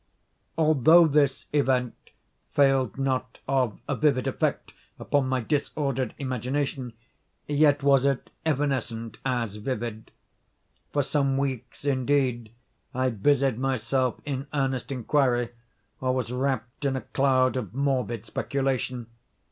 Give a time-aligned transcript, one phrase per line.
[0.57, 1.93] Although this event
[2.49, 6.93] failed not of a vivid effect upon my disordered imagination,
[7.45, 10.09] yet was it evanescent as vivid.
[10.91, 12.51] For some weeks, indeed,
[12.95, 15.49] I busied myself in earnest inquiry,
[15.99, 19.05] or was wrapped in a cloud of morbid speculation.